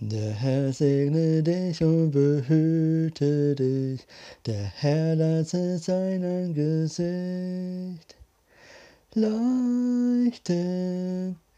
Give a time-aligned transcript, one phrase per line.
[0.00, 4.06] Der Herr segne dich und behüte dich,
[4.46, 8.16] der Herr lasse sein Angesicht
[9.14, 10.48] leuchten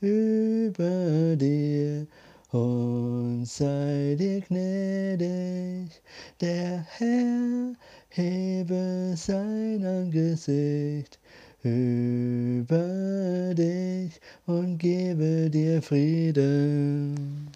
[0.01, 2.07] über dir
[2.53, 6.03] und sei dir gnädig.
[6.41, 7.75] Der Herr
[8.09, 11.19] hebe sein Angesicht
[11.63, 17.49] über dich und gebe dir Frieden.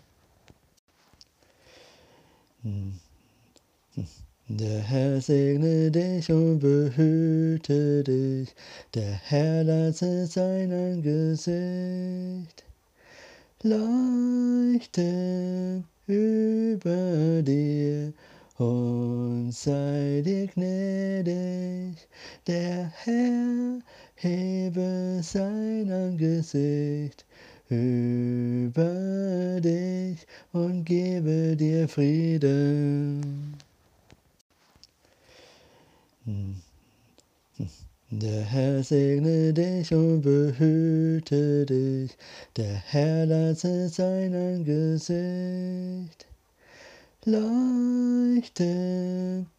[4.48, 8.54] Der Herr segne dich und behüte dich,
[8.94, 12.64] der Herr lasse sein Angesicht
[13.64, 15.04] leuchten
[16.06, 18.12] über dir
[18.58, 21.96] und sei dir gnädig.
[22.46, 23.80] Der Herr
[24.14, 27.24] hebe sein Angesicht
[27.68, 33.56] über dich und gebe dir Frieden.
[38.10, 42.16] Der Herr segne dich und behüte dich,
[42.56, 46.26] der Herr lasse sein Angesicht
[47.26, 48.74] leuchten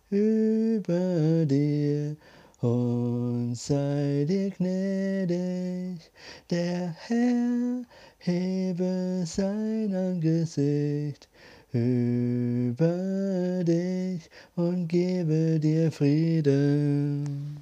[0.09, 2.15] über dir
[2.61, 5.99] und sei dir gnädig.
[6.49, 7.83] Der Herr
[8.19, 11.27] hebe sein Angesicht
[11.71, 17.59] über dich und gebe dir Frieden.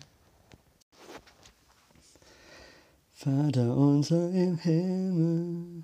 [3.13, 5.83] Vater unser im Himmel,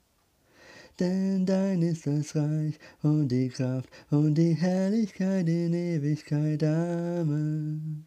[1.01, 6.63] Denn dein ist das Reich und die Kraft und die Herrlichkeit in Ewigkeit.
[6.63, 8.05] Amen.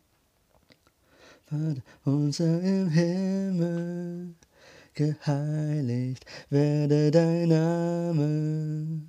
[1.44, 4.36] Vater unser im Himmel
[4.94, 9.02] geheiligt werde dein Name.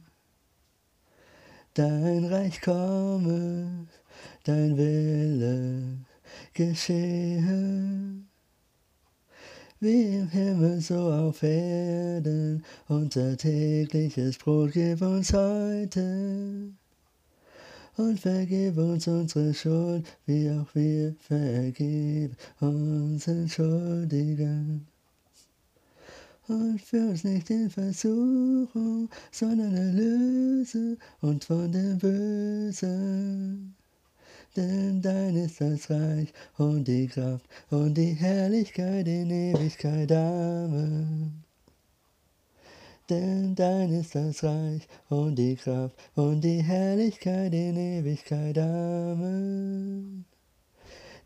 [1.75, 3.85] Dein Reich komme,
[4.45, 5.99] dein Wille
[6.55, 8.25] geschehe.
[9.85, 16.71] Wie im Himmel so auf Erden, unser tägliches Brot gib uns heute.
[17.95, 24.87] Und vergib uns unsere Schuld, wie auch wir vergeben unseren Schuldigen
[26.47, 33.75] und führ uns nicht in Versuchung, sondern erlöse uns von dem Bösen.
[34.55, 40.11] Denn dein ist das Reich und die Kraft und die Herrlichkeit in Ewigkeit.
[40.11, 41.43] Amen.
[43.09, 48.57] Denn dein ist das Reich und die Kraft und die Herrlichkeit in Ewigkeit.
[48.57, 50.25] Amen.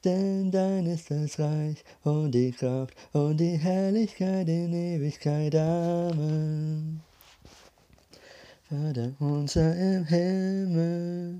[0.04, 5.54] Denn dein ist das Reich und die Kraft und die Herrlichkeit in Ewigkeit.
[5.56, 7.02] Amen.
[8.70, 11.40] Vater unser im Himmel,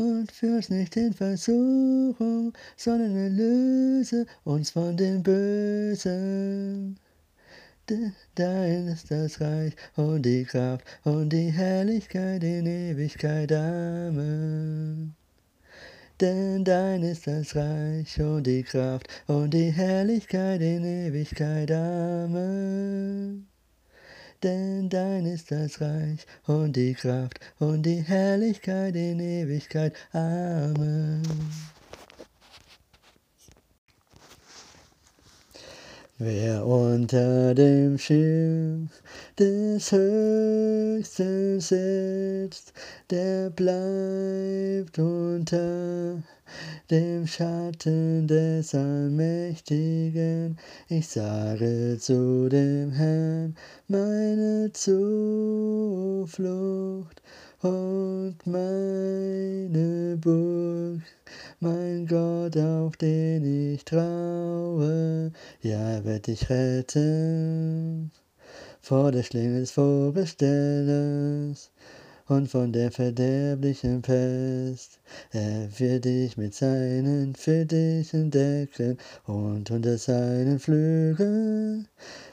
[0.00, 6.96] Und führ uns nicht in Versuchung, sondern erlöse uns von dem Bösen.
[8.34, 13.52] Dein ist das Reich und die Kraft und die Herrlichkeit in Ewigkeit.
[13.52, 15.14] Amen.
[16.18, 21.70] Denn dein ist das Reich und die Kraft und die Herrlichkeit in Ewigkeit.
[21.70, 23.49] Amen
[24.42, 29.94] denn dein ist das Reich und die Kraft und die Herrlichkeit in Ewigkeit.
[30.12, 31.22] Amen.
[36.18, 38.90] Wer unter dem Schirm
[39.38, 42.74] des Höchsten sitzt,
[43.08, 46.22] der bleibt unter
[46.90, 50.58] dem Schatten des Allmächtigen.
[50.88, 53.56] Ich sage zu dem Herrn,
[53.88, 56.30] meine Zuflucht
[57.62, 61.02] und meine Burg,
[61.60, 65.32] mein Gott, auf den ich traue,
[65.62, 68.10] ja, wird dich retten.
[68.80, 71.70] Vor der Schlinge des Vogelstellers
[72.30, 75.00] und von der verderblichen Pest.
[75.32, 81.88] Er wird dich mit seinen Fittichen decken und unter seinen Flügeln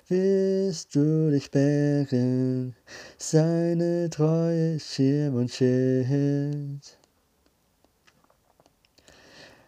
[0.08, 2.76] wirst du dich bergen.
[3.18, 6.98] Seine Treue Schirm und Schild.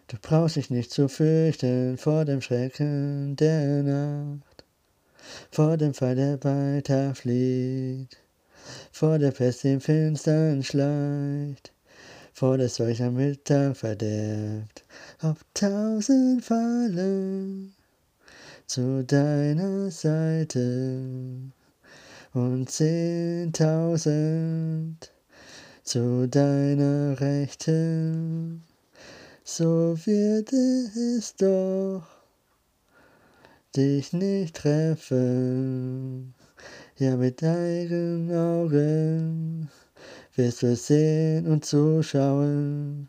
[0.06, 4.64] Du brauchst dich nicht zu fürchten vor dem Schrecken der Nacht,
[5.50, 8.16] vor dem Fall, der weiter fliegt,
[8.92, 11.72] vor der Pest im Finstern schleicht,
[12.32, 14.84] vor der Seuch am Mittag verderbt,
[15.22, 17.74] ob tausend fallen
[18.66, 21.50] zu deiner Seite.
[22.32, 24.10] Und zehntausend.
[25.82, 28.62] Zu deiner Rechten
[29.52, 32.04] so wird es doch
[33.74, 36.34] dich nicht treffen.
[37.00, 39.70] Ja, mit eigenen Augen
[40.36, 43.08] wirst du sehen und zuschauen,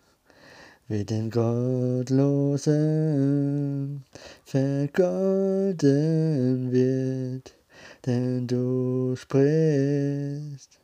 [0.88, 2.16] wie den Gottlosen
[4.46, 5.82] vergolden
[6.72, 7.54] wird,
[8.06, 10.80] denn du sprichst.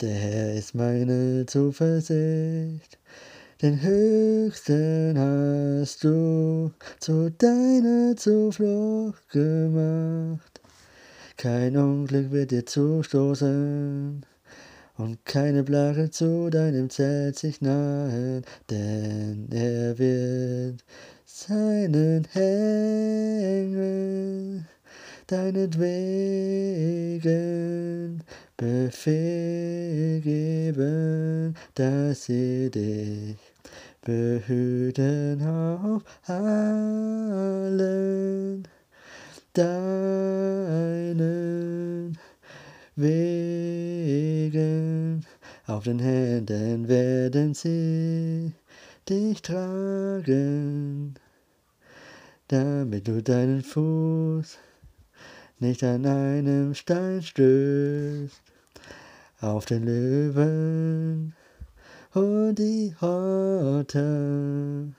[0.00, 2.96] Der Herr ist meine Zuversicht
[3.62, 6.70] den Höchsten hast du
[7.00, 10.55] zu deiner Zuflucht gemacht.
[11.38, 14.24] Kein Unglück wird dir zustoßen
[14.96, 20.82] und keine Plage zu deinem Zelt sich nahen, denn er wird
[21.26, 23.04] seinen Engel
[25.26, 28.22] deinetwegen
[28.56, 33.36] Befehl geben, dass sie dich
[34.00, 37.76] behüten auf allen
[39.58, 41.36] deinen
[42.96, 44.56] Wegen.
[45.66, 48.52] Auf den Händen werden sie
[49.08, 51.14] dich tragen,
[52.48, 54.58] damit du deinen Fuß
[55.58, 58.42] nicht an einem Stein stößt.
[59.40, 61.34] Auf den Löwen
[62.14, 64.92] und die Horte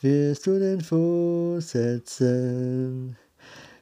[0.00, 3.16] wirst du den Fuß setzen,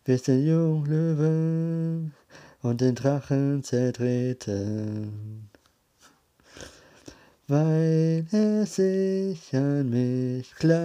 [0.07, 2.15] wirst den Junglöwen
[2.63, 5.51] und den Drachen zertreten.
[7.49, 10.81] Weil er sich an mich klammert,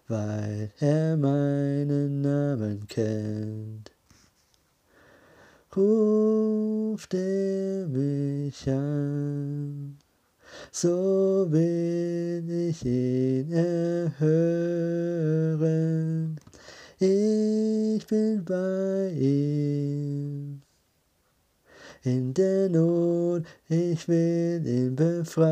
[0.08, 3.95] weil er meinen Namen kennt.
[5.78, 9.98] Ruft mich an,
[10.72, 14.56] so will ich ihn erhören.
[16.98, 20.62] Ich bin bei ihm
[22.04, 25.50] in der Not, ich will ihn befreien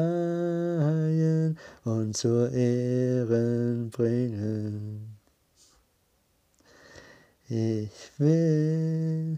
[1.84, 5.18] und zur Ehren bringen.
[7.50, 9.38] Ich will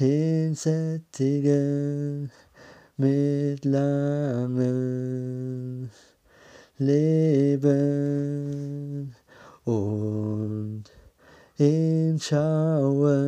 [0.00, 2.30] ihn sättigen
[2.96, 4.60] mit langem
[6.78, 7.60] Leben
[9.64, 10.84] und
[11.58, 13.20] ihn schauen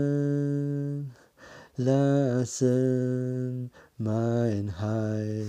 [1.76, 5.46] lassen mein Heil.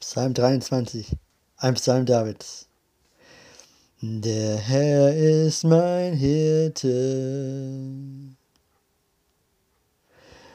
[0.00, 1.16] Psalm 23,
[1.56, 2.68] ein Psalm Davids.
[4.04, 8.34] Der Herr ist mein Hirte,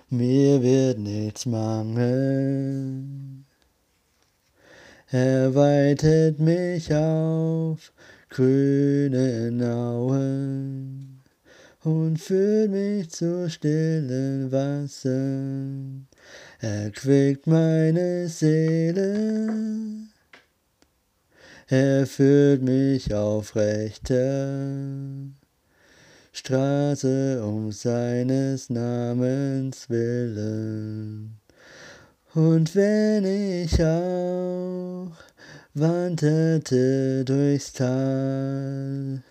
[0.09, 3.45] mir wird nichts mangeln.
[5.09, 7.93] Er weitet mich auf
[8.27, 11.21] grünen Auen
[11.85, 16.09] und führt mich zu stillen Wassern.
[16.59, 19.47] Er quickt meine Seele,
[21.69, 24.93] er führt mich auf rechter
[26.31, 31.41] Straße um seines Namens willen.
[32.33, 35.11] Und wenn ich auch
[35.73, 39.21] wanderte durchs Tal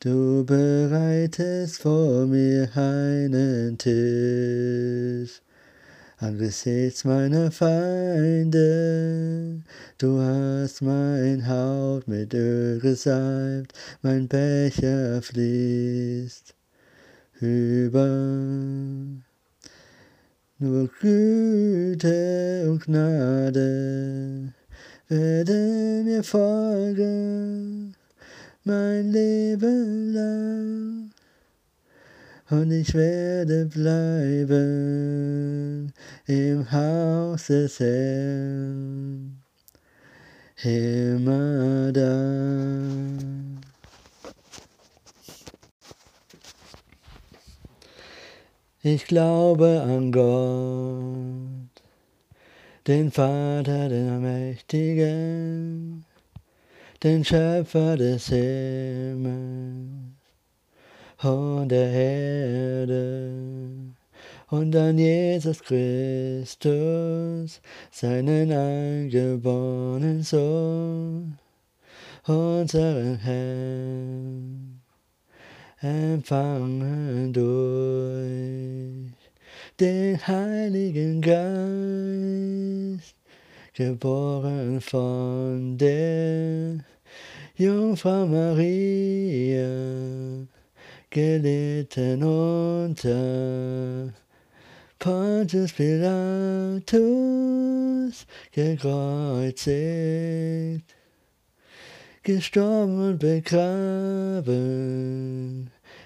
[0.00, 5.41] Du bereitest vor mir einen Tisch
[6.22, 8.82] angesichts meiner Feinde.
[9.98, 16.54] Du hast mein Haut mit Öl gesalbt, mein Becher fließt
[17.40, 18.06] über.
[20.58, 24.52] Nur Güte und Gnade
[25.08, 27.96] werden mir folgen
[28.62, 31.11] mein Leben lang.
[32.50, 34.52] Und ich werde bleiben
[36.26, 39.42] im Haus des Herrn,
[40.62, 42.82] immer da.
[48.82, 51.70] Ich glaube an Gott,
[52.88, 56.04] den Vater, den Allmächtigen,
[57.02, 59.91] den Schöpfer des Himmels
[61.22, 63.30] und der Erde
[64.50, 67.60] und an Jesus Christus,
[67.90, 71.38] seinen eingeborenen Sohn,
[72.26, 74.80] unseren Herrn,
[75.80, 79.12] empfangen durch
[79.80, 83.14] den Heiligen Geist,
[83.72, 86.84] geboren von der
[87.56, 89.66] Jungfrau Maria,
[91.12, 94.12] gelitten unter
[94.98, 96.96] Pontius Pilatus,
[98.50, 99.66] gekreuzigt,
[102.22, 104.50] gestorben und begraben,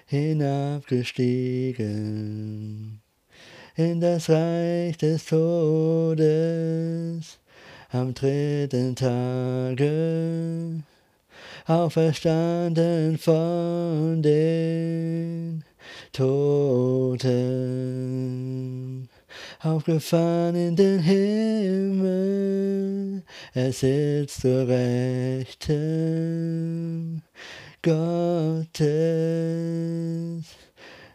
[0.06, 3.00] hinabgestiegen
[3.76, 6.18] in das Reich des Todes
[7.90, 10.82] am dritten Tage
[11.66, 15.64] auferstanden von den
[16.12, 17.26] Toten,
[19.60, 22.44] aufgefahren in den Himmel,
[23.52, 25.62] er sitzt zur Rechten
[27.82, 28.84] Gottes,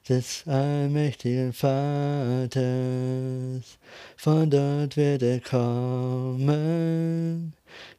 [0.09, 2.59] des allmächtigen Vaters,
[4.17, 6.51] von dort wird er kommen,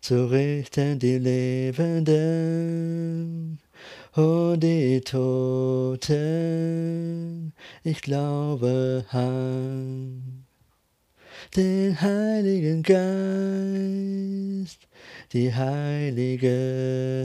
[0.01, 3.59] zu richten die Lebenden
[4.15, 6.13] und die Toten.
[7.85, 10.45] Ich glaube an
[11.57, 14.89] den Heiligen Geist,
[15.33, 17.23] die heilige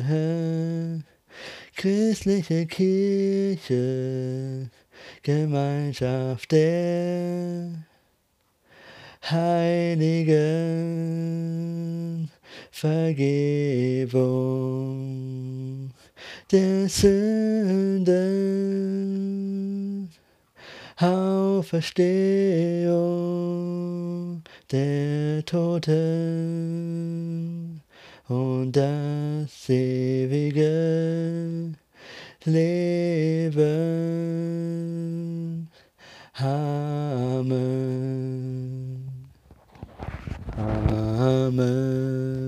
[1.78, 4.70] christliche Kirche,
[5.22, 7.86] Gemeinschaft der
[9.30, 10.32] Heiligen,
[12.80, 14.20] Vergebung
[16.52, 18.20] der Sünden,
[20.98, 21.64] Auferstehung
[24.72, 26.02] der Toten
[28.28, 30.54] und das ewige
[32.46, 33.58] Leben.
[36.36, 37.58] Amen.
[40.56, 42.47] Amen.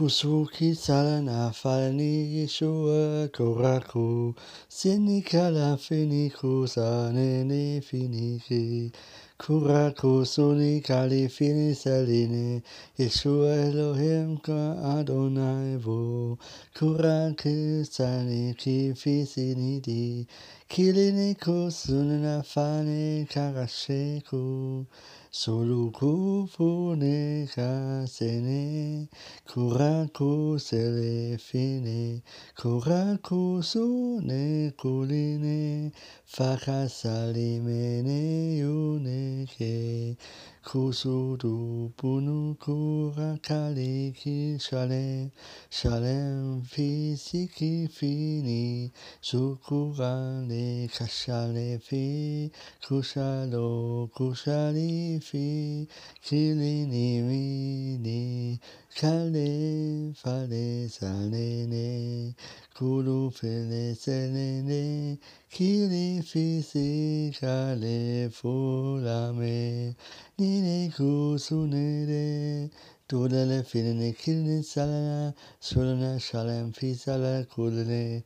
[0.00, 2.92] חוסרו כי צלה נפלני ישוע
[3.36, 4.32] כורחו,
[4.70, 8.88] סיניקה לפיניחו סנני פיניחי,
[9.36, 12.60] כורחו סוניקה לפיני סליני,
[12.98, 16.36] ישוע אלוהים כאדוני בו,
[16.78, 20.24] כורחו סניקי פיסינידי,
[20.68, 24.82] כיליניקו סוננפני כרשקו.
[25.32, 29.08] Solukufuneka sene,
[29.46, 32.20] kuraku selefine,
[32.58, 35.92] kuraku sune kuline,
[36.26, 40.16] fakasalimene yuneke
[40.62, 45.30] kusudu bunu kura kali ki shalem
[45.70, 52.50] shalem fisiki fini sukura le kashale fi
[52.84, 55.88] kushalo kushali fi
[56.22, 58.60] kilini mini
[58.98, 62.34] kale fale salene
[62.74, 65.18] kulu fele selene
[65.50, 69.94] kili fisi kale fulame
[70.38, 72.70] nine kusunere
[73.10, 78.22] Tudele filene kilne salana sulana shalem fisala kulene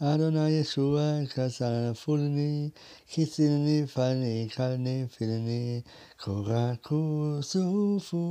[0.00, 2.72] Adonai Yeshua kasala fulne
[3.10, 5.84] kisilne falne kalne filne
[6.22, 8.22] Korakusofo,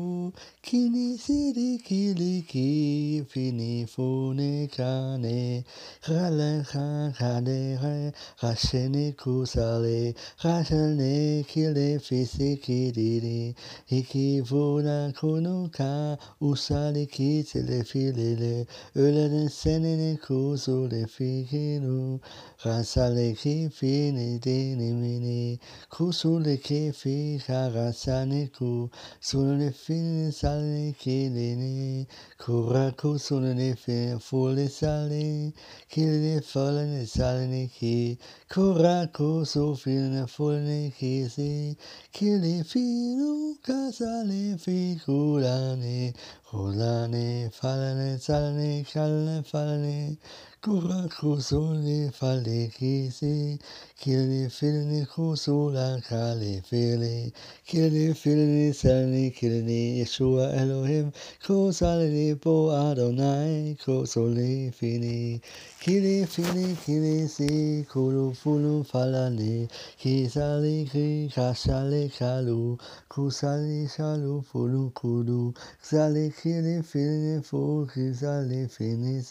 [0.63, 5.65] kini siri kiliki, fini fone kane,
[6.07, 13.53] halen han hane he, hashene kusale, hashene kile fisi kiriri,
[13.89, 22.19] hiki vona konoka, usale kitele filele, ölenen senene kusule fikinu,
[22.63, 32.07] hasale kifini dinimini, kusule kifihara, Rasaniku Sunanefin Sale Kilini
[32.39, 35.53] Kuraku Sunanefin Fuli Sale
[35.91, 38.17] Kilini Falani Saliniki
[38.50, 41.75] Kuraku Sufin Fulani Kisi
[42.13, 46.13] Kilifinu Kasale Fikulani
[46.51, 50.17] Hulani Falani Salani fale Falani
[50.63, 53.60] falane Kura kusule fale kisi
[54.00, 57.34] Kili filini kusula kale fili
[57.65, 61.12] Kili filini salane kilini Yeshua Elohim
[61.46, 65.41] Kusalini bo Adonai Kusuli fini
[65.80, 72.77] Kili fini kili si Kulu fulu falane Kisali ki kasale kalu
[73.10, 79.21] Kusali shalu fulu kudu Ksali kili filini fu Kisali fini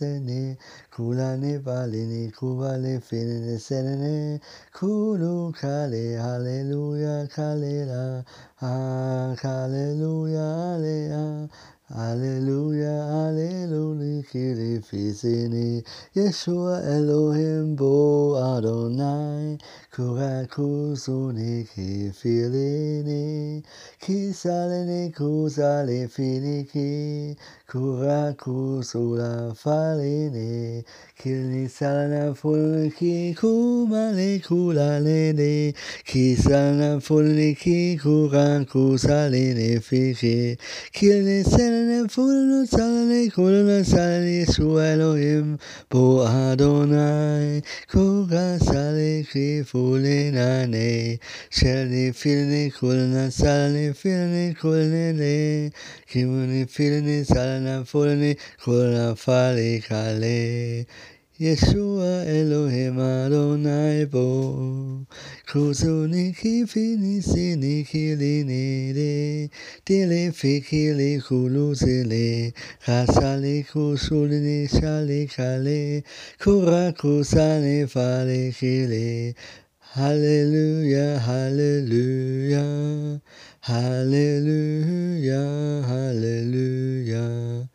[1.20, 4.16] la ne va le ne kuva le fe ne ne
[4.76, 8.04] kulu kale hallelujah kale la
[8.62, 8.74] ha
[9.42, 11.00] hallelujah ale
[11.92, 15.82] Alleluia, Alleluia, Kyrie
[16.14, 19.58] Yeshua Elohim bo Adonai,
[19.92, 23.60] Kurakusuni kifilini,
[24.00, 27.36] Kisalini kusale finiki,
[27.70, 30.82] Kuraku sola falene,
[31.16, 34.10] kilisana fulki kula
[34.42, 35.72] kulalene,
[36.04, 40.58] kisana fulki kuraku salene fike,
[40.92, 45.56] kilisana fulno salene kulana salene suelohim,
[45.88, 50.32] bo adonai, kura sale ki fili
[51.52, 55.72] shelni filne le salene filne kulene,
[56.10, 60.26] kimuni filne salene נפולני, כל נפלי קלה.
[61.42, 64.56] ישוע אלוהים אדוני בו,
[65.44, 72.48] קרוצוני כפי ניסיני כלי נדה, תלפי כלי כולו זלה,
[72.84, 75.98] חסלי כוסולי נישלי כלה,
[76.42, 79.30] קורא כוסה נפלי כלה.
[79.92, 83.20] Hallelujah, hallelujah.
[83.58, 85.42] Hallelujah,
[85.82, 87.66] hallelujah.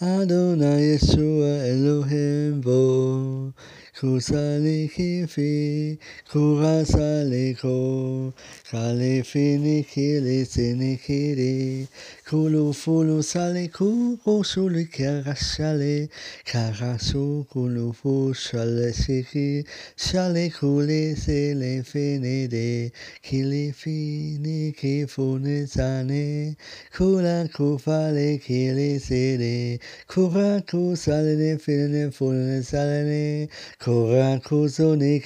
[0.00, 3.52] Adonai Yeshua Elohim bo.
[3.92, 5.98] Kusali kifi
[6.32, 8.32] kurasale ko
[8.70, 11.88] Sale fene kere sene kere,
[12.24, 16.08] kolo folo sale koro sole kara sale,
[16.46, 25.66] kara so kolo fo sale seke, sale kole sele fene de, kele fene ke fone
[25.66, 26.54] sane,
[26.94, 31.58] kola ko fale kele sele, kora ko sale ne.
[31.58, 32.10] Fene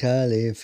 [0.00, 0.54] kale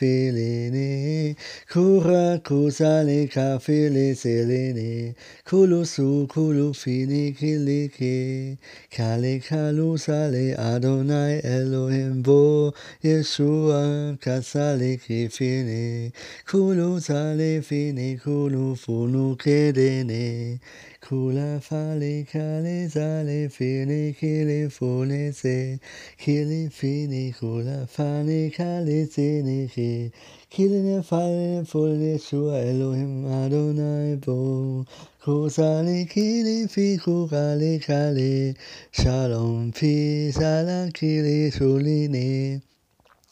[2.71, 8.59] Usale kafile selene, kulusu kulufini kilike,
[8.97, 16.13] kale kalusale Adonai Elohim bo, Yeshua kasale kifine,
[16.49, 20.61] kulusale fini kulufunu kedene,
[21.01, 25.81] kula fale kale zale fine kilifune se,
[26.19, 30.13] kilifine kula fane kale teneke,
[30.51, 34.85] killing and fighting for Yeshua Elohim Adonai Bo.
[35.23, 38.57] Kuzali kili fi kukali kali.
[38.91, 42.61] Shalom fi salakili shulini.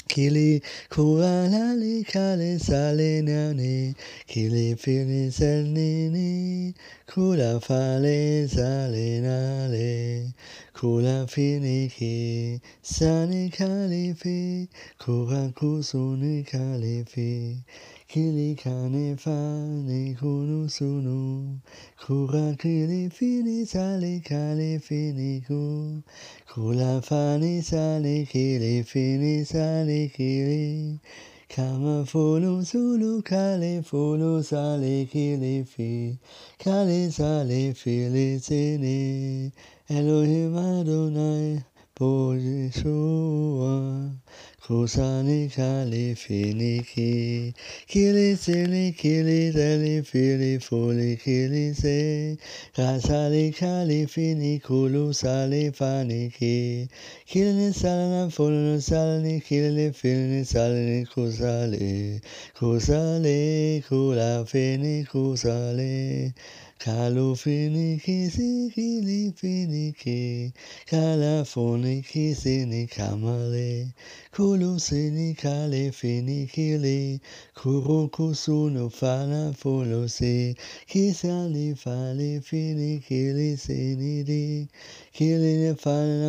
[0.09, 3.94] Kili kualali kale sale ni.
[4.27, 6.75] Kili fili sanini
[7.12, 10.33] kula fale sale nale
[10.73, 14.68] kula fili ki sani kali fi.
[14.99, 17.57] Kuha kusuni kali fi
[18.09, 21.61] kane fani kunu sunu
[22.01, 26.03] Kura kili fini sale kali fini ku
[26.49, 30.99] Kula fani sale kili fini sale kili
[31.51, 36.16] Kama fulu sulu kale fulu sale kili fi
[36.59, 39.53] Kale sale fili sini
[39.90, 41.62] Elohim Adonai
[41.99, 44.15] Bo Yeshua
[44.63, 47.53] Kusani kali fini ki
[47.89, 52.39] Kili sili kili sali fili fuli kili se
[52.77, 56.89] Kasali kali fini kulu sali fani ki
[57.27, 62.21] Kili salana fulu salani kili fili salani kusali
[62.55, 66.33] Kusali kula fini kusali
[66.79, 70.53] Kalofeneke sekelipeleke,
[70.91, 73.95] kalafoneke sene kamale,
[74.38, 77.20] Kulu sini kale fini kili
[78.88, 80.55] fana fulu si
[80.87, 84.68] Kisali fali fini kili sini di
[85.12, 85.74] Kili ne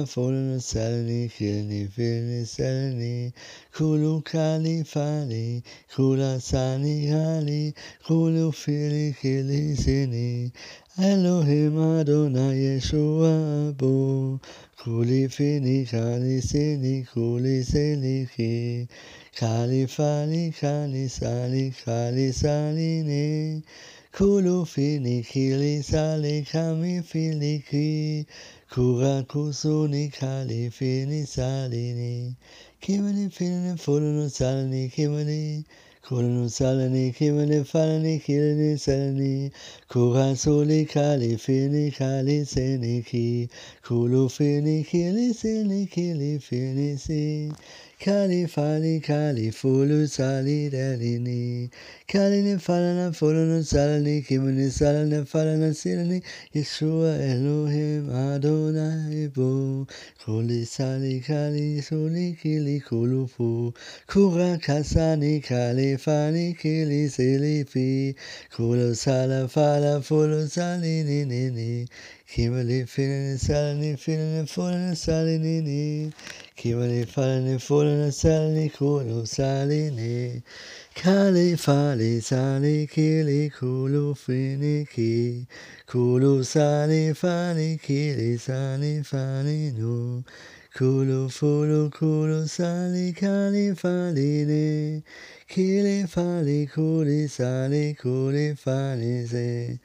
[0.07, 3.31] fulu salni kili fini salni
[3.77, 5.61] Kulu kali fali
[5.95, 7.75] Kula sani kali
[8.07, 10.51] Kulu fili kili sini
[10.97, 14.39] Elohim Adonai Yeshua Bo
[14.83, 18.87] Kuli fini kali sini kuli sini ki
[19.35, 23.61] Kali fali kali sali kali sali ni
[24.15, 28.25] Kulu fini kili sali kami fili ki
[28.71, 32.35] Kura kusuni kali fini sali ni
[32.79, 35.65] Kimani fini fulunu sali kimani
[36.09, 39.51] Kulunu salani kimani falani kilini salani.
[39.87, 43.47] Kura soli kali fini kali seni ki
[43.85, 47.51] Kulu fini kili seni kili fini si
[47.99, 51.69] Kali fali kali fulu sali dalini
[52.07, 56.23] Kali falana fulunu salani kimani salana falana silani
[56.55, 59.85] Yeshua Elohim Adonai Bo.
[60.23, 63.73] Kuli sali kali soli kili kulu fu
[64.07, 68.15] Kura kasani kali fani kili sili fi
[68.55, 71.87] Kulu sala fala fulu sali ni ni ni
[72.31, 76.13] Kimali filini salini filini fulini salini ni
[76.55, 80.43] Kimali falini fulini salini kulu salini
[80.93, 85.47] Kali fali sali kili kulu fini ki
[85.87, 90.23] Kulu sali fali kili sali fali nu
[90.77, 95.01] Kulu fulu kulu sali kali fali ne.
[95.47, 99.79] Kili fali kuli sali kuli fali se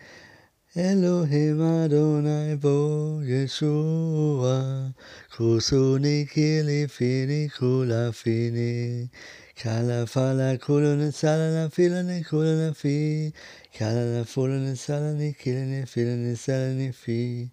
[0.77, 4.93] Elohim Adonai Bo Yeshua
[5.33, 9.09] Kusuni Kili Fini Kula Fini
[9.55, 13.33] Kala Fala Kula Nisala Na Fila Ni Kula Na Fi
[13.73, 17.49] Kala Na Fula Nisala Ni Kila Ni Fila Nisala Ni Fi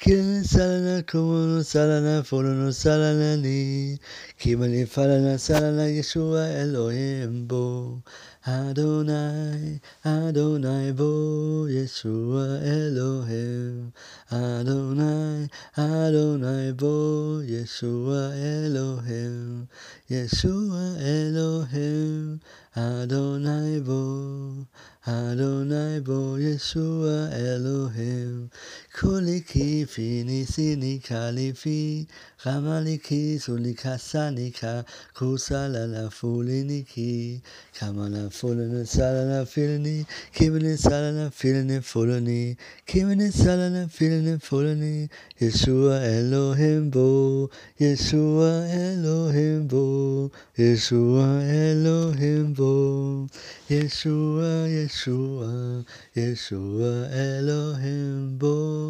[0.00, 4.00] Kila Nisala Na Kuma Nisala Na Fula Nisala Na Ni
[4.36, 8.02] Kima Fala Na Yeshua Elohim Bo
[8.46, 13.90] Adonai, Adonai Bo, Yeshua Elohim.
[14.30, 19.66] Adonai, Adonai Bo, Yeshua Elohim.
[20.10, 22.38] Yeshua Elohim,
[22.76, 24.66] Adonai Bo,
[25.06, 28.50] Adonai Bo, Yeshua Elohim.
[28.94, 32.06] Kuliki fini sini kalifi,
[32.44, 34.84] Ramaliki sulikasanika,
[35.16, 37.40] Kusala la fuliniki,
[37.76, 45.08] Kamala fulani salana filini, Kimini salana filini fulani, Kimini salana filini fulani,
[45.40, 53.26] Yeshua Elohim Bo, Yeshua Elohim Bo, Yeshua Elohim Bo,
[53.68, 58.83] Yeshua, Yeshua, Yeshua Elohim Bo,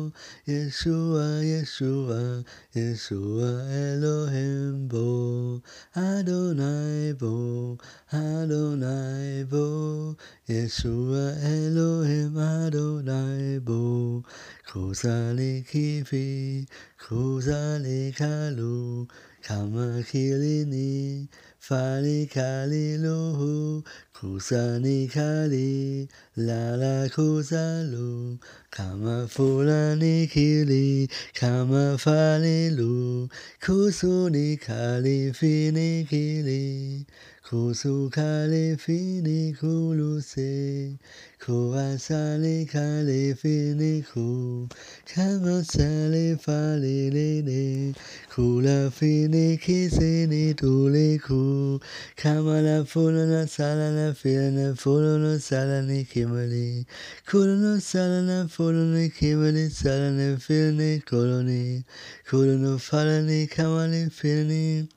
[0.47, 5.63] Yeshua, Yeshua, Yeshua Elohim Bo,
[5.97, 7.79] Adonai Bo,
[8.13, 10.17] Adonai Bo,
[10.49, 14.25] Yeshua Elohim Adonai Bo,
[14.69, 16.67] Kusali Kifi,
[17.01, 19.09] Kusali Kalu,
[19.43, 21.29] Kama Kilini,
[21.67, 28.37] 法里卡里路，库萨尼卡里，拉拉库萨路，
[28.71, 33.31] 卡马富拉尼基里，卡马法里路，
[33.65, 37.07] 库苏尼卡里菲尼基里。
[37.45, 40.97] Khosukale fini khuluse
[41.39, 44.69] Khowasale kale fini ku, khu
[45.07, 47.95] Khangasale fale lene
[48.31, 51.79] Khula fini kisini tule khu
[52.17, 56.87] Kamala fulana salana filana fulana salani kimali
[57.27, 61.85] Kulana salana fulana kimali salana filani koloni
[62.27, 64.89] Kulana falani kamali filani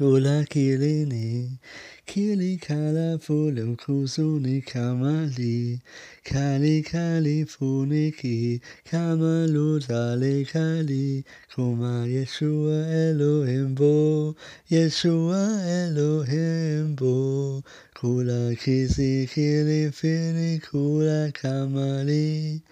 [0.00, 1.58] kula kilini,
[2.06, 5.78] kili kala fulum kusuni kamali,
[6.24, 11.22] kali kali funiki, kamalu tali kali,
[11.54, 14.34] kuma Yeshua Elohim bo,
[14.70, 17.62] Yeshua Elohim bo,
[17.94, 22.62] kula kisi kili fini kula kamali,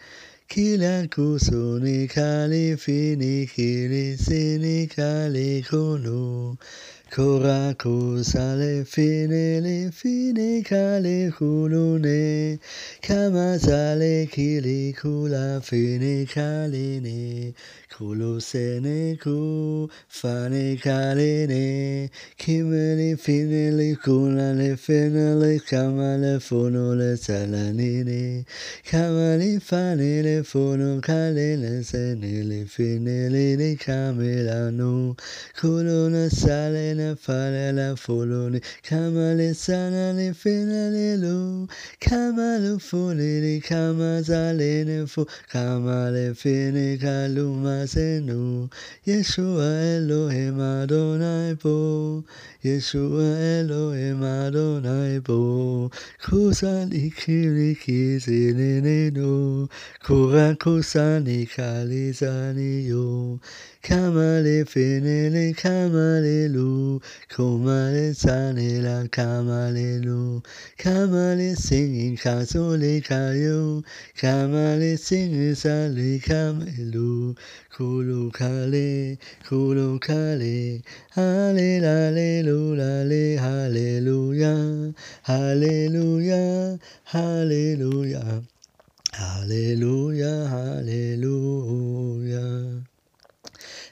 [0.49, 6.57] kila kusuni kali fini kili sini kali kunu,
[7.11, 12.59] Kora kusale fine le fine kale hulune.
[13.01, 17.55] Kamazale kili kula fine kaline
[17.91, 28.45] Kuluseneku, fane karene, kimele finele kunale finele kamale funole salanine,
[28.85, 35.17] kamale fanele funu kalele senele finele ne kamelanu,
[35.57, 41.67] kuluna salene fanele funune kamale sanale finele le
[42.01, 48.69] kamalu funele kamazalene fu, kamale fine kaluma Adonai
[49.07, 50.61] Yeshua Elohim
[51.59, 52.25] Po,
[52.69, 53.29] Yeshua
[53.61, 59.69] Elohim Adonai bo Kusani kiri kizini ne no
[60.05, 63.41] Kura kusani kalizani yo
[63.83, 67.01] Kamale fenele kamale lu
[67.31, 70.43] Kamale sanela kamale lu
[70.77, 73.83] Kamale singing kasole kayo
[74.21, 77.35] Kamale singing sali kamelu
[77.79, 79.17] Kulu kale,
[79.49, 80.83] kulu kale
[81.15, 81.81] Hale
[82.75, 84.95] lale lulale hallelujah
[85.29, 88.43] Hallelujah, hallelujah.
[89.13, 91.99] Hallelujah, hallelujah.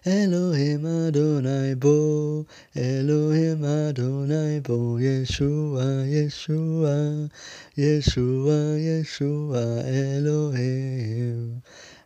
[0.05, 7.29] Elohim Adonai Bo, Elohim Adonai Bo, Yeshua, Yeshua,
[7.77, 11.63] Yeshua, Yeshua, Elohim.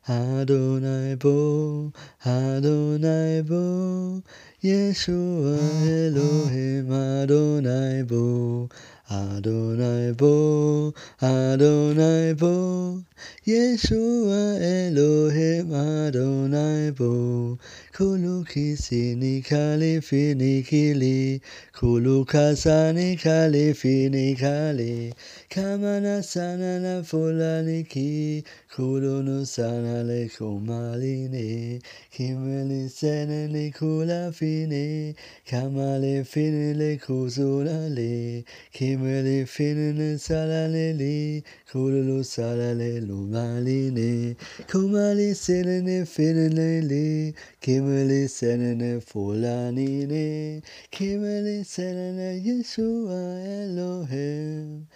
[0.09, 1.93] Adonai Bo,
[2.25, 4.23] Adonai Bo,
[4.63, 5.57] Yeshua,
[5.89, 8.69] Elohim, Adonai Bo,
[9.11, 10.93] Adonai Bo,
[11.23, 13.03] Adonai Bo,
[13.47, 17.59] Yeshua, Elohim, Adonai Bo,
[17.95, 21.41] Kulu kisini kali fini kili,
[21.73, 25.15] Kulu kasani kali fini kali,
[25.51, 31.83] Kamana sanana fulaniki, kuruno sanale kumaline,
[32.13, 44.37] kimeli senele kulafine, kamale finele kuzulale, kimeli finele salaleli, kurulu salale le,
[44.69, 53.19] kumali senene finele, kimeli senene fulanine, kimeli senene Yeshua
[53.65, 54.87] Elohim,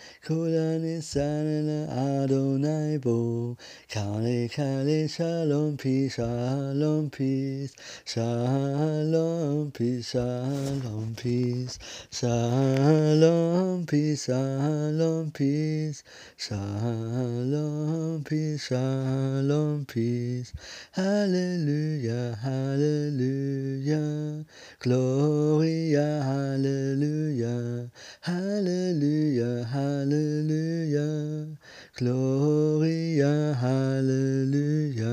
[0.44, 3.57] Kulani sana Adonai bo,
[3.88, 7.72] Kale kale shalom peace, shalom peace,
[8.04, 11.78] shalom peace, shalom peace,
[12.12, 16.04] shalom peace, shalom peace,
[16.37, 20.52] shalom peace, shalom peace,
[20.92, 24.44] hallelujah, hallelujah,
[24.78, 27.90] gloria, Hallelujah.
[28.22, 31.56] Hallelujah, hallelujah, hallelujah.
[31.96, 35.04] Gloria, hallelujah.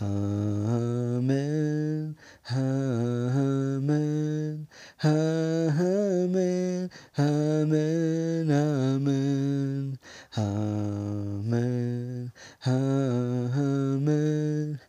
[0.00, 2.16] Amen,
[2.50, 4.66] amen,
[5.04, 8.50] amen, amen, amen,
[10.36, 12.32] amen,
[12.66, 14.80] amen, amen,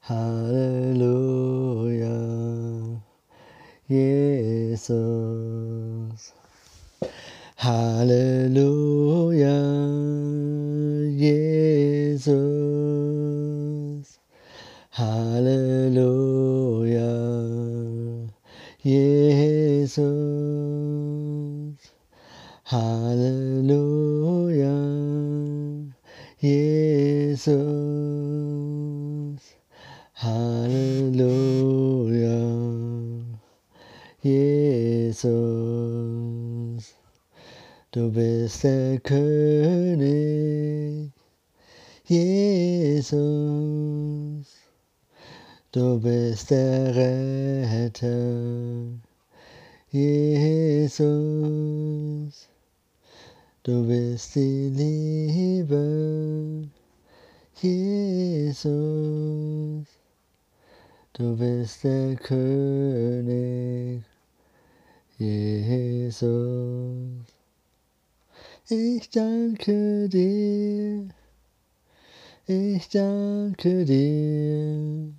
[0.07, 1.01] Halleluja,
[3.89, 5.34] Jesus.
[7.65, 8.84] Hallelujah.
[39.05, 41.11] König,
[42.05, 43.13] Jesus.
[45.71, 48.87] Du bist der Retter,
[49.91, 51.03] Jesus.
[53.61, 56.67] Du bist die Liebe,
[57.61, 58.65] Jesus.
[61.13, 64.01] Du bist der König,
[65.19, 66.25] Jesus.
[68.67, 71.09] Ich danke dir,
[72.47, 75.13] ich danke dir,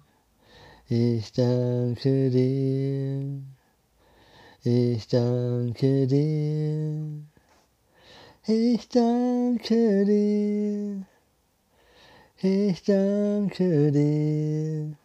[0.89, 3.43] ich danke dir,
[4.65, 7.23] ich danke dir,
[8.49, 11.07] ich danke dir,
[12.43, 14.97] ich danke dir,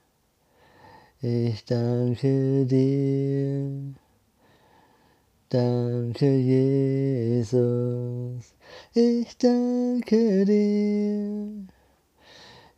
[1.22, 4.02] ich danke dir.
[5.52, 8.11] Danke, Jesus.
[8.94, 11.66] Ich danke dir.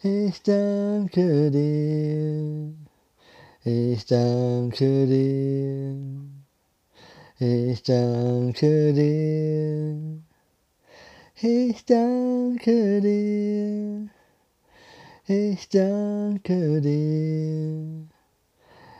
[0.04, 2.76] Ich danke dir.
[3.64, 5.96] Ich danke dir.
[7.40, 10.22] Ich danke dir.
[11.42, 14.10] Ich danke dir.
[15.26, 18.08] Ich danke dir.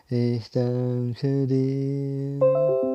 [0.10, 2.93] Ich danke dir.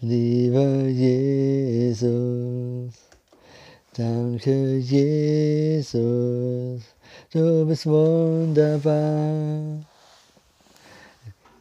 [0.00, 2.94] Lieber Jesus,
[3.96, 6.82] danke Jesus,
[7.32, 9.84] du bist wunderbar.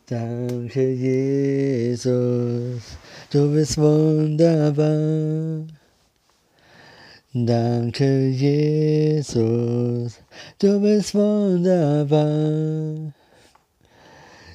[0.05, 2.83] Danke Jesus,
[3.31, 5.65] du bist wunderbar.
[7.33, 10.19] Danke Jesus,
[10.59, 13.13] du bist wunderbar.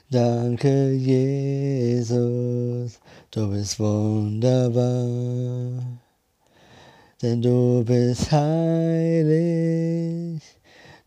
[0.08, 3.00] Danke Jesus,
[3.32, 4.82] du bist wunderbar.
[7.22, 9.22] Denn du bist heilig,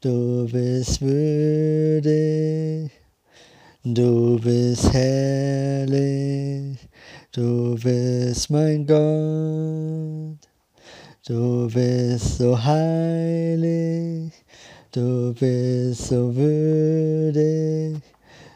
[0.02, 2.92] du bist würdig,
[3.84, 6.80] du bist herrlich,
[7.32, 10.40] du bist mein Gott.
[11.28, 14.32] Du bist so heilig,
[14.92, 18.00] du bist so würdig,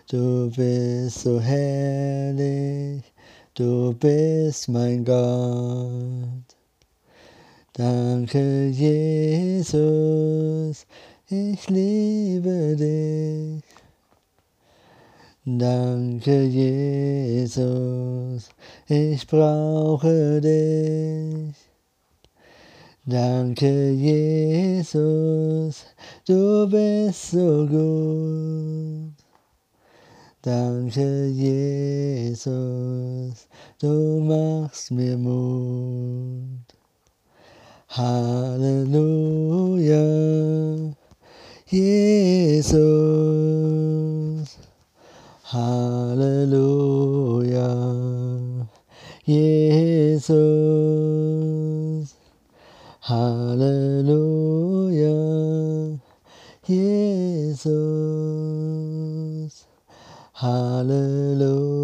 [0.07, 3.08] du bist so herrlich,
[3.59, 6.55] du bist mein Gott.
[7.73, 10.85] Danke, Jesus,
[11.27, 13.61] ich liebe dich.
[15.43, 18.49] Danke, Jesus,
[18.87, 21.53] ich brauche dich.
[23.05, 25.85] Danke, Jesus,
[26.25, 29.18] du bist so gut.
[30.41, 32.47] Danke, Jesus,
[33.81, 36.63] du machst mir Mut.
[37.89, 39.25] Halleluja,
[41.67, 42.69] Jesus.
[45.43, 46.79] Halleluja,
[49.25, 50.55] Jesus.
[53.01, 53.99] Halleluja,
[56.65, 57.98] Jesus.
[60.41, 61.81] Halleluja,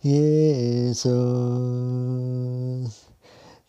[0.00, 1.04] Jesus.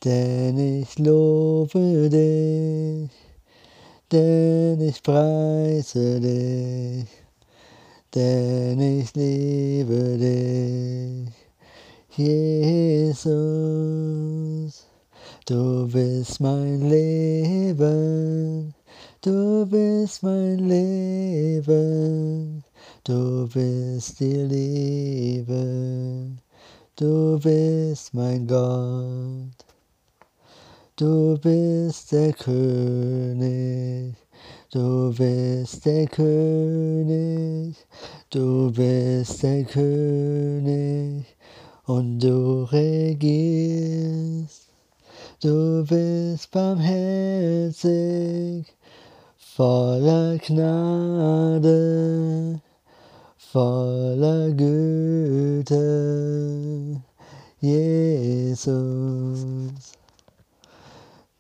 [0.02, 3.12] Denn ich lobe dich,
[4.10, 7.10] denn ich preise dich,
[8.14, 11.28] denn ich liebe dich,
[12.16, 13.26] Jesus.
[15.46, 18.75] Du bist mein Leben,
[19.26, 21.74] du bist mein Leben,
[23.04, 26.32] du bist die Liebe,
[26.96, 29.66] du bist mein Gott.
[30.96, 34.16] Du bist der König,
[34.72, 37.76] Du bist der König,
[38.30, 41.26] du bist der König.
[41.86, 44.66] Und du regierst.
[45.42, 47.86] Du bist barmherzig,
[49.56, 51.80] voller Gnade,
[53.38, 55.82] voller Güte,
[57.62, 58.68] Jesus.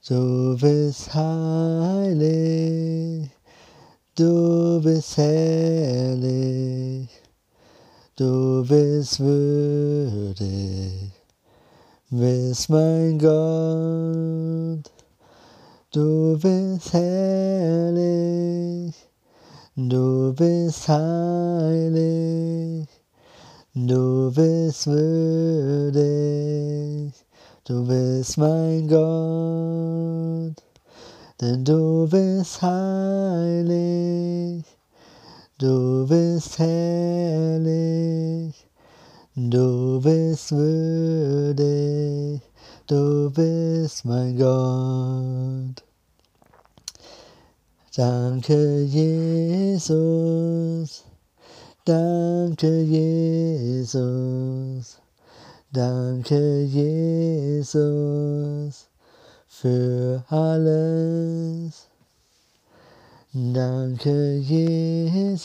[0.08, 2.10] Du bist heilig,
[4.16, 7.10] du bist herrlich,
[8.16, 11.12] du bist würdig,
[12.10, 14.95] bist mein Gott.
[15.96, 18.94] Du bist herrlich,
[19.78, 22.86] du bist heilig,
[23.74, 26.04] du bist würdig,
[27.64, 30.62] du bist mein Gott,
[31.40, 34.66] denn du bist heilig,
[35.58, 38.68] du bist herrlich,
[39.34, 42.42] du bist würdig,
[42.88, 45.84] du bist mein Gott.
[47.96, 50.26] Danke, Jesus.
[51.86, 54.26] Danke, Jesus.
[55.76, 57.68] Danke, Jesus,
[59.48, 61.90] für alles.
[63.34, 65.36] Danke, Jesus.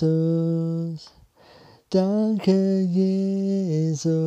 [1.90, 4.20] Danke, Jesus.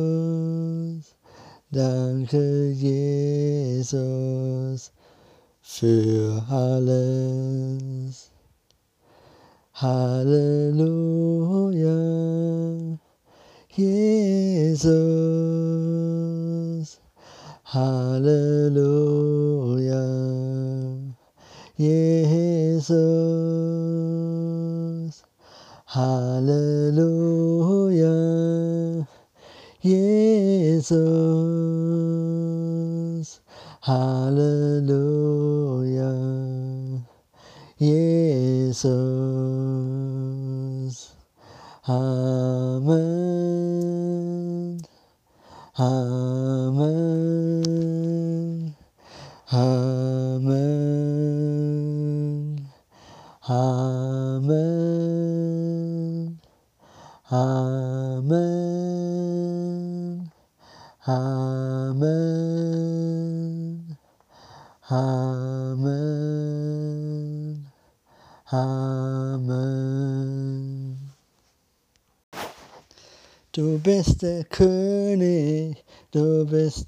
[1.74, 4.92] Danke, Jesus
[5.60, 8.30] für alles.
[9.72, 10.78] Halleluja,
[13.74, 14.84] Jesus.
[17.64, 18.78] Halleluja,
[21.76, 22.94] Jesus.
[25.86, 27.34] Halleluja,
[29.82, 31.13] Jesus.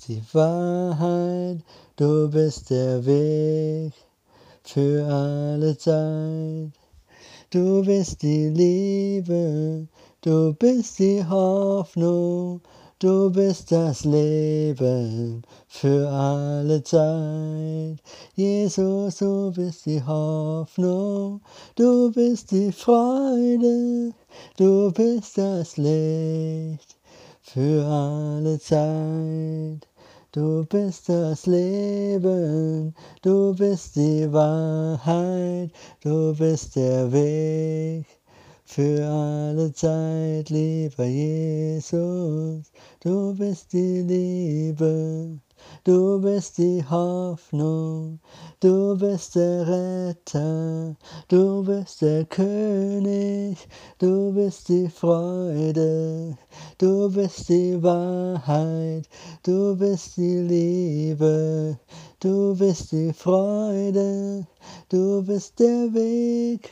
[0.08, 1.58] Die Wahrheit,
[1.96, 3.92] du bist der Weg
[4.62, 6.72] für alle Zeit.
[7.50, 9.86] Du bist die Liebe,
[10.20, 12.60] du bist die Hoffnung,
[12.98, 17.98] du bist das Leben für alle Zeit.
[18.34, 21.40] Jesus, du bist die Hoffnung,
[21.76, 24.12] du bist die Freude,
[24.56, 26.96] du bist das Licht
[27.42, 29.86] für alle Zeit.
[30.36, 35.70] Du bist das Leben, du bist die Wahrheit,
[36.02, 38.04] du bist der Weg
[38.66, 42.70] für alle Zeit, lieber Jesus.
[43.00, 45.38] Du bist die Liebe,
[45.84, 48.18] du bist die Hoffnung,
[48.60, 50.96] du bist der Retter,
[51.28, 53.56] du bist der König,
[53.98, 56.36] du bist die Freude,
[56.78, 59.08] du bist die Wahrheit,
[59.42, 61.78] du bist die Liebe,
[62.20, 64.46] du bist die Freude,
[64.88, 66.70] du bist der Weg.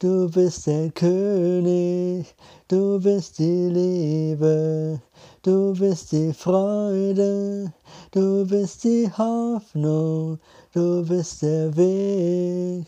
[0.00, 2.34] Du bist der König,
[2.68, 5.00] du bist die Liebe,
[5.44, 7.72] du bist die Freude,
[8.12, 10.38] du bist die Hoffnung,
[10.72, 12.86] du bist der Weg,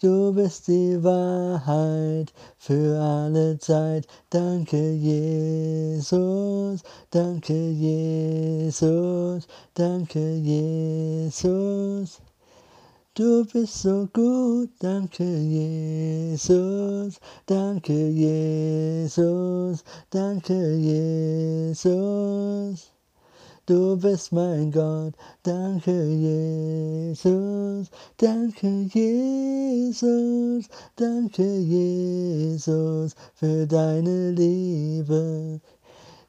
[0.00, 4.08] du bist die Wahrheit für alle Zeit.
[4.30, 12.21] Danke Jesus, danke Jesus, danke Jesus.
[13.14, 21.82] Du bist so gut, danke Jesus, danke Jesus, danke Jesus.
[23.66, 25.92] Du bist mein Gott, danke
[27.12, 35.60] Jesus, danke Jesus, danke Jesus für deine Liebe.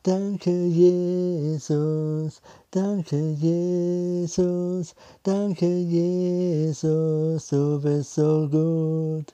[0.06, 2.42] Danke, Jesus,
[2.72, 9.34] danke, Jesus, danke, Jesus, du bist so gut.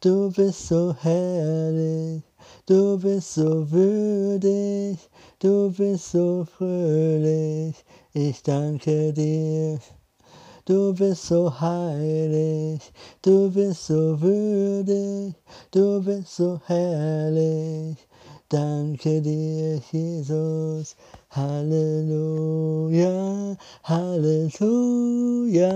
[0.00, 2.22] Du bist so herrlich,
[2.64, 4.98] du bist so würdig,
[5.38, 9.78] du bist so fröhlich, ich danke dir.
[10.64, 12.80] Du bist so heilig,
[13.20, 15.34] du bist so würdig,
[15.72, 17.98] du bist so herrlich.
[18.54, 20.94] Danke dir, Jesus.
[21.34, 23.10] Halleluja,
[23.82, 25.72] Halleluja,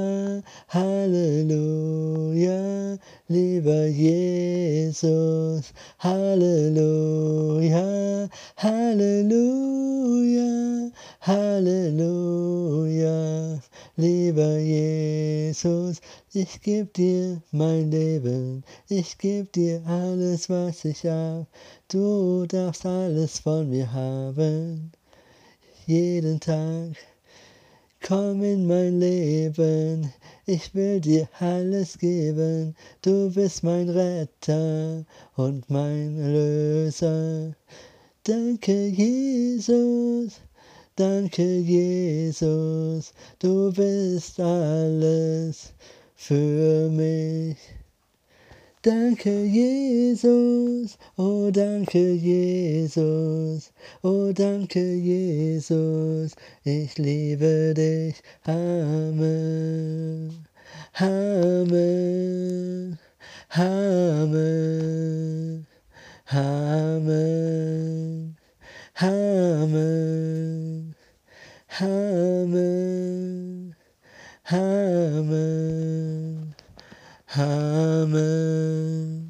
[0.68, 2.60] Halleluja,
[3.28, 5.72] lieber Jesus.
[5.98, 7.82] Halleluja,
[8.56, 10.52] Halleluja,
[11.22, 13.18] Halleluja,
[13.98, 16.00] lieber Jesus.
[16.32, 21.46] Ich geb dir mein Leben, ich geb dir alles, was ich hab.
[21.88, 24.92] Du darfst alles von mir haben,
[25.86, 26.96] jeden Tag.
[28.00, 30.12] Komm in mein Leben,
[30.46, 32.76] ich will dir alles geben.
[33.02, 37.52] Du bist mein Retter und mein Löser.
[38.22, 40.40] Danke, Jesus,
[40.98, 45.72] danke, Jesus, du bist alles
[46.16, 47.56] für mich.
[48.82, 53.72] Danke, Jesus, oh danke, Jesus,
[54.02, 56.32] oh danke, Jesus,
[56.64, 58.16] ich liebe dich.
[58.44, 60.46] Amen,
[61.00, 62.98] Amen,
[63.50, 65.66] Amen,
[66.32, 68.37] Amen,
[68.98, 70.82] hammer,
[71.68, 72.58] hammer,
[74.42, 75.34] hammer,
[77.26, 79.22] hammer.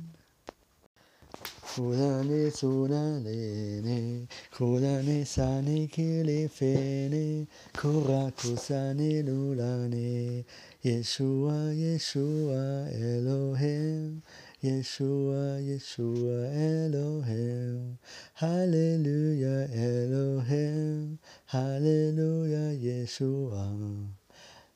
[1.68, 7.46] Kurane tsunane ne, kurane sane kile fene,
[7.76, 10.44] kuraku sane lulane,
[10.82, 14.22] Yeshua, Yeshua, Elohim.
[14.64, 17.98] Yeshua, Yeshua, Elohim,
[18.34, 24.08] Hallelujah, Elohim, Hallelujah, Yeshua,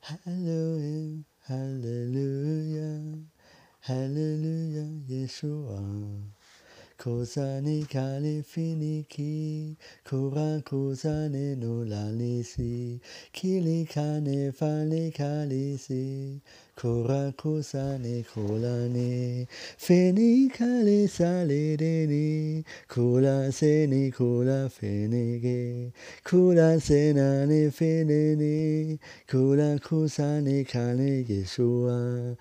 [0.00, 1.24] Hallelujah.
[1.48, 3.18] Hallelujah,
[3.80, 6.22] Hallelujah, Yeshua.
[6.98, 13.00] Kosani kali finiki, kura kosane no lalisi,
[13.32, 16.40] kili kane fali kalisi,
[16.74, 19.46] こらこさねこらね
[19.78, 25.92] フェニカレサレレねこらせねこらフェネゲ
[26.28, 28.36] こらせなねフェネ
[28.94, 28.98] ね
[29.30, 32.36] こらこさねかねげしょわ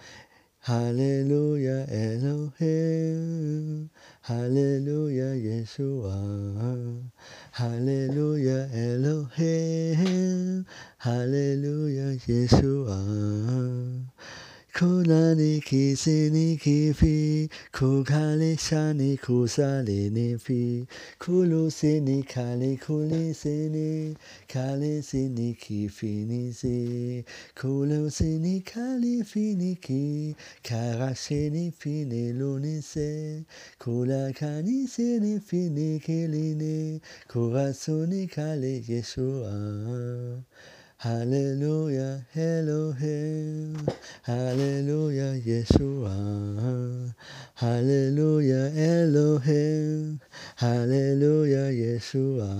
[0.64, 3.90] Hallelujah, Elohim.
[4.22, 7.02] Hallelujah, Yeshua.
[7.52, 10.68] Hallelujah, Elohim.
[11.00, 14.06] Hallelujah, Yeshua.
[14.74, 20.88] Kulani kisi ni ki fi, koukale shani kousale ni fi,
[21.20, 24.16] kulose ni kale kulise ni,
[24.48, 33.44] kale sini ki finise, kulose ni kali fini ki, karasheni fini lo nise,
[33.78, 39.52] kulakani sini fini ki lini, kurasuni kale jesua.
[41.02, 43.74] Hallelujah, Elohim.
[44.22, 46.14] Hallelujah, Yeshua.
[47.56, 50.22] Hallelujah, Elohim.
[50.58, 52.54] Hallelujah, Yeshua.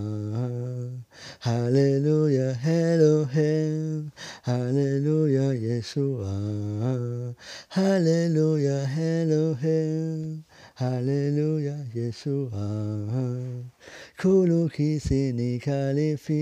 [1.40, 4.12] Hallelujah, Elohim.
[4.42, 7.36] Hallelujah, Yeshua.
[7.70, 10.44] Hallelujah, Elohim.
[10.74, 13.70] Hallelujah, Yeshua.
[14.18, 16.41] Kulu kisini kalifi,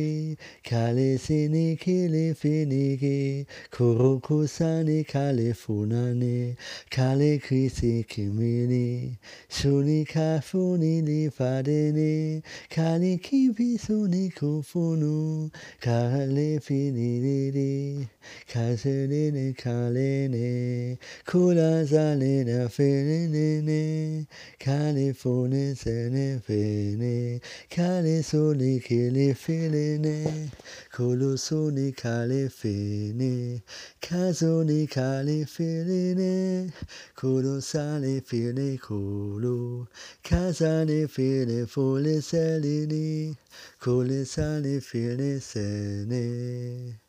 [0.70, 6.56] Kale sene kili finiki koroko sani kale funani
[6.92, 9.18] kale krise kimene,
[9.50, 15.50] shuni ka funi li fadini kale kipi suni kufunu,
[15.82, 18.08] kale finiriri,
[18.48, 24.28] kaselene kalene, kula zalena fenene,
[24.60, 27.42] kale fune sene fene,
[27.72, 30.52] kale suni kele fenene.
[30.92, 33.62] Colosone calefene,
[34.00, 36.72] casone calefene,
[37.14, 39.88] colosale fine colo,
[40.22, 43.36] casane fine fole selene,
[43.80, 47.09] colesale fine sene.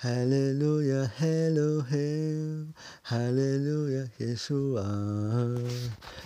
[0.00, 2.72] Hallelujah, Elohim,
[3.02, 4.80] Hallelujah, Yeshua.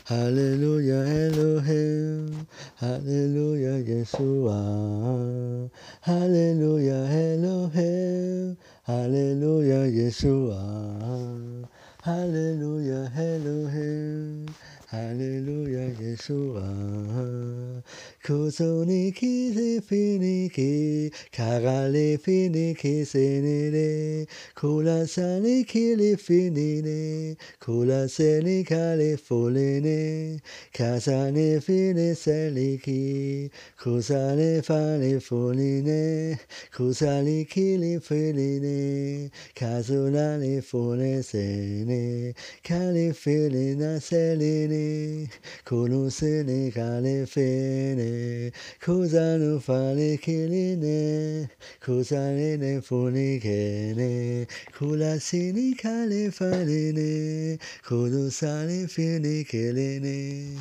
[0.06, 2.46] Hallelujah, Elohim,
[2.76, 5.68] Hallelujah, Yeshua.
[6.02, 11.66] Hallelujah, Elohim, Hallelujah, Yeshua.
[12.04, 14.46] Hallelujah, Elohim,
[14.86, 17.82] Hallelujah, Yeshua.
[18.24, 19.52] Kuzuniki
[19.82, 30.40] finiki, karale finiki senile, kula sani kili finine, kula seni kale folene,
[30.72, 36.38] kasane fine seliki, kusane fane foline,
[36.74, 45.28] kusali kili filine, kazunane fone sene, kali filina seline,
[45.66, 48.13] kunusene kale fene.
[48.14, 51.50] ね小座のファレケレね
[51.84, 60.58] 小座れねフォレケね暮らしにカレファレね殺されフィレケレね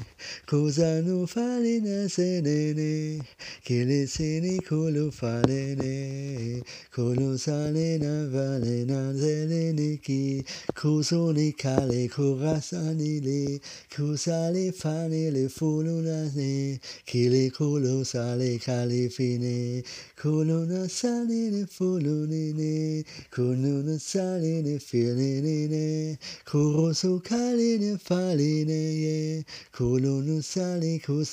[0.50, 3.24] 小座のファレなせれね
[3.64, 10.44] ケレセに殺されね殺されなばれなぜれねき
[10.76, 13.62] 小僧にカレ殺さにれ
[13.96, 19.84] 小座れファレれフォロなねケレ sale kulu sale kalifine
[20.16, 26.94] kulu na sale ne fulu ne ne kulu na sale ne fili ne ne kuru
[26.94, 30.42] su kali ne fali ne ye kulu na
[31.06, 31.24] ku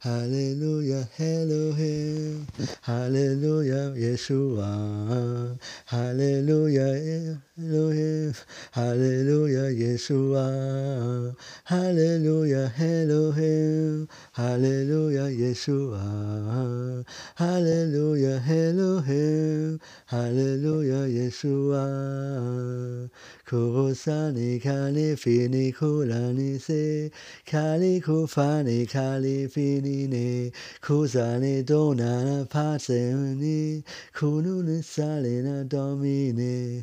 [0.00, 2.46] hallelujah Elohim.
[2.82, 5.58] Hallelujah Yeshua.
[5.86, 6.94] Hallelujah
[7.58, 8.34] Elohim.
[8.72, 11.34] Hallelujah Yeshua.
[11.64, 14.08] Hallelujah Elohim.
[14.34, 17.04] Hallelujah, Yeshua,
[17.36, 23.10] Hallelujah, Elohim, Hallelujah, Yeshua.
[23.46, 27.10] Kurosani kali fini kulani se,
[27.44, 33.84] kali kufani kali fini ne, kusani donana patseni,
[34.14, 36.82] kununi salina domine,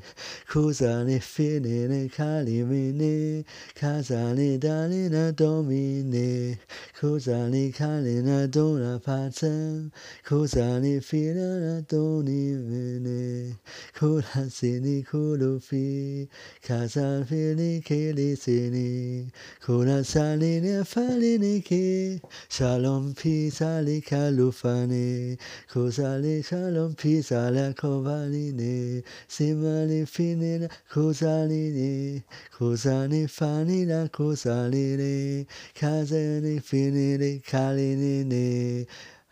[0.51, 3.43] kusani fini ne kali mine,
[3.73, 6.59] kasani dalina domine,
[6.99, 9.91] kusani kalina dona patsen,
[10.27, 13.55] kusani fina doni mine,
[13.97, 16.27] kulasini kulufi,
[16.61, 19.31] Kazanfinike lisini,
[19.65, 25.39] kurasanine falinike, shalom pisali kalufani,
[25.73, 32.21] kuzali shalom pisala kovaline, simali finina kuzaline,
[32.55, 38.85] kuzani fanina kuzaline, kazani finile kalinine,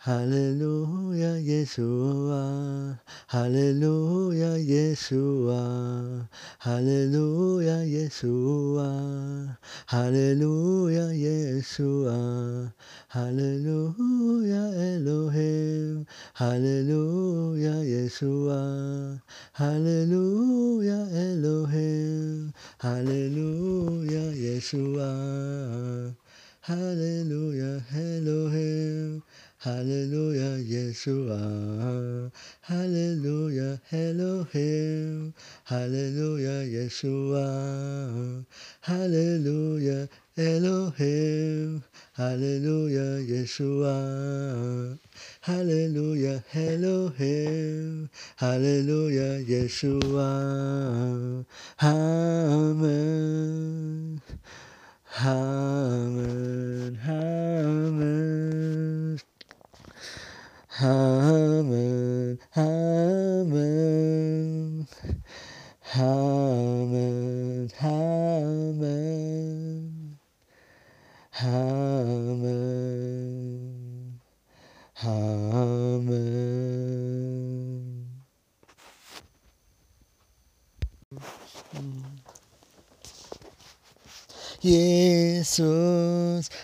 [0.10, 2.99] Hallelujah, Yeshua.
[3.28, 6.28] Hallelujah, Yeshua.
[6.57, 9.57] Hallelujah, Yeshua.
[9.86, 12.74] Hallelujah, Yeshua.
[13.10, 16.07] Hallelujah, Elohim.
[16.34, 19.22] Hallelujah, Yeshua.
[19.53, 22.51] Hallelujah, Elohim.
[22.82, 26.16] Hallelujah, Yeshua.
[26.62, 29.22] Hallelujah, Elohim.
[29.60, 32.32] Hallelujah, Yeshua.
[32.62, 35.34] Hallelujah, Elohim.
[35.66, 38.45] Hallelujah, Yeshua.
[38.82, 40.07] Hallelujah,
[40.38, 41.84] Elohim.
[42.16, 44.97] Hallelujah, Yeshua.
[45.41, 48.10] Hallelujah, Elohim.
[48.38, 51.45] Hallelujah, Yeshua.
[51.82, 52.99] Amen.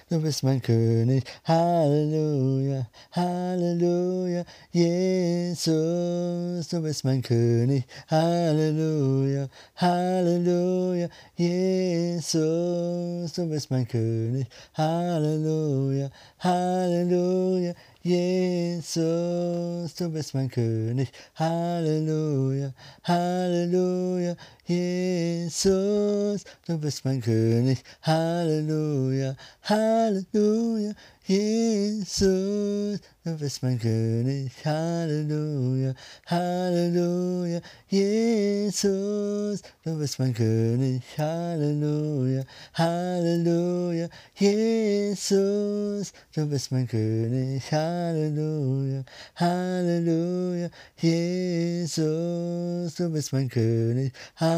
[0.09, 1.23] Du bist mein König.
[1.43, 4.45] Halleluja, Halleluja.
[4.71, 7.85] Jesus, du bist mein König.
[8.09, 11.09] Halleluja, Halleluja.
[11.35, 14.47] Jesus, du bist mein König.
[14.73, 17.73] Halleluja, Halleluja.
[18.03, 21.11] Jesus, du bist mein König.
[21.35, 24.35] Halleluja, Halleluja.
[24.67, 27.83] Jesus, du bist mein König.
[28.01, 30.93] Halleluja, Halleluja.
[31.27, 35.95] Jesus, du bist mein König, Halleluja,
[36.27, 42.43] Halleluja, Jesus, du bist mein König, Halleluja,
[42.75, 49.03] Halleluja, Jesus, du bist mein König, Halleluja,
[49.33, 54.54] Halleluja, Jesus, du bist mein König, Halleluja,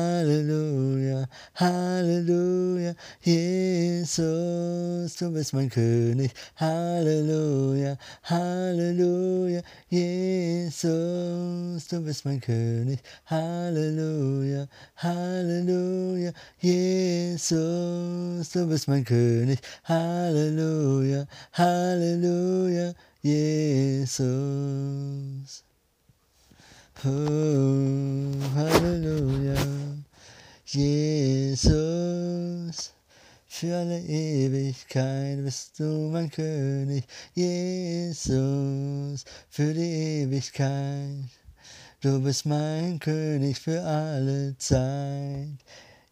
[1.60, 10.88] Halleluja, Jesus, du bist mein König, Halleluja, Halleluja, Jesus,
[11.88, 14.68] du bist mein König, Halleluja,
[14.98, 22.94] Halleluja, Jesus, du bist mein König, Halleluja, Halleluja,
[23.24, 24.08] Jesus.
[27.06, 29.56] Oh, Halleluja,
[30.66, 31.78] Jesus.
[33.46, 41.30] Für alle Ewigkeit bist du mein König, Jesus, für die Ewigkeit.
[42.02, 45.60] Du bist mein König für alle Zeit.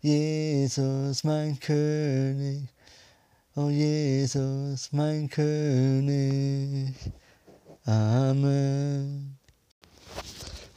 [0.02, 2.70] Jesus, mein König.
[3.56, 6.94] Oh Jesus, mein König.
[7.86, 9.40] Amen.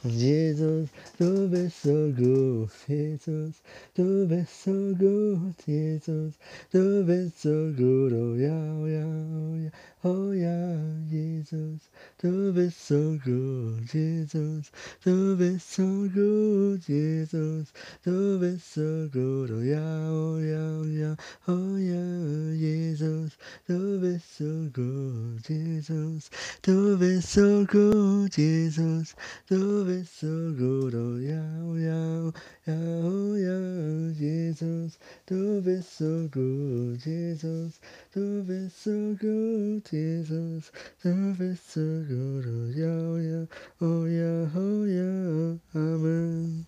[0.05, 0.89] Jesus,
[1.19, 3.61] du bist so gut, Jesus,
[3.95, 6.35] du bist so gut, Jesus,
[6.71, 9.69] du bist so gut, oh ja, oh ja, oh ja,
[10.03, 10.77] oh ja,
[11.09, 11.89] Jesus,
[12.21, 14.71] du bist so gut, Jesus,
[15.03, 15.83] du bist so
[16.13, 17.73] gut, Jesus,
[18.05, 21.15] du bist so gut, oh ja, oh ja,
[21.47, 23.33] oh ja, oh Jesus,
[23.67, 26.29] du bist so gut, Jesus,
[26.63, 29.15] du bist so gut, Jesus,
[29.49, 32.31] du bist so gut, oh ja, oh ja,
[32.67, 37.81] oh ja, oh Jesus, du bist so gut, Jesus,
[38.13, 40.71] du bist so gut, Jesus,
[41.01, 43.47] bist so gut, oh ja, oh ja,
[43.81, 46.67] oh ja, oh ja, Amen.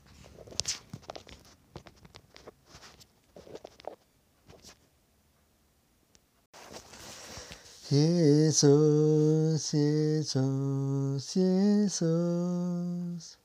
[7.89, 13.37] Jesus, Jesus, Jesus.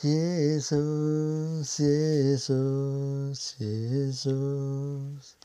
[0.00, 5.36] Jesus, Jesus, Jesus.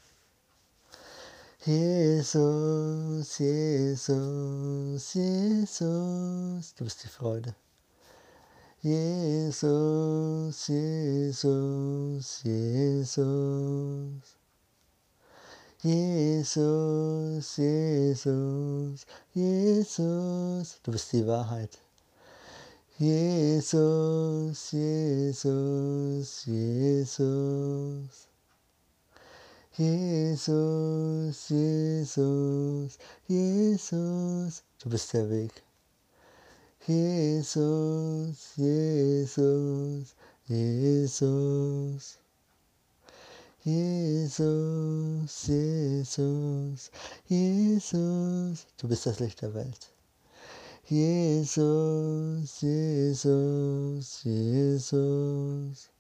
[1.64, 6.74] Jesus, Jesus, Jesus.
[6.74, 7.54] Du bist die Freude.
[8.82, 13.22] Jesus, Jesus, Jesus.
[15.84, 19.06] Jesus, Jesus,
[19.36, 20.80] Jesus.
[20.82, 21.78] Du bist die Wahrheit.
[22.98, 28.31] Jesus, Jesus, Jesus.
[29.78, 32.98] Jesus, Jesus,
[33.28, 34.64] Jesus.
[34.80, 35.64] Du bist der Weg.
[36.88, 40.16] Jesus, Jesus,
[40.48, 42.18] Jesus.
[43.64, 46.92] Jesus, Jesus,
[47.28, 49.92] Jesus, du bist das Licht der Welt.
[50.88, 55.91] Jesus, Jesus, Jesus.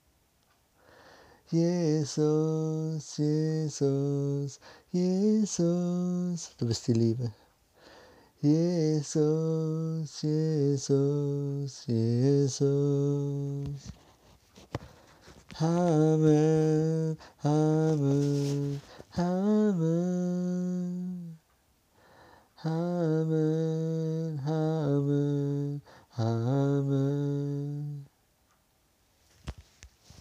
[1.51, 4.59] Jesus, Jesus,
[4.93, 6.55] Jesus.
[6.57, 7.33] Du bist die Liebe.
[8.41, 13.91] Jesus, Jesus, Jesus.
[15.61, 18.81] Amen, Amen,
[19.17, 21.39] Amen.
[22.65, 25.81] Amen, Amen,
[26.17, 28.10] Amen.